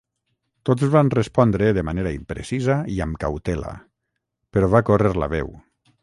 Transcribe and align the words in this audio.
Tots 0.67 0.85
van 0.93 1.09
respondre 1.15 1.67
de 1.77 1.83
manera 1.89 2.13
imprecisa 2.15 2.77
i 2.93 2.97
amb 3.05 3.19
cautela, 3.25 3.73
però 4.57 4.71
va 4.77 4.83
córrer 4.89 5.13
la 5.25 5.29
veu. 5.35 5.53